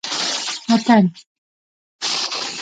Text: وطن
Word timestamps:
وطن 0.77 1.03